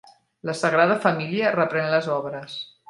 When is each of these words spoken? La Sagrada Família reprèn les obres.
La 0.49 0.55
Sagrada 0.61 0.95
Família 1.05 1.53
reprèn 1.59 1.95
les 1.97 2.13
obres. 2.21 2.61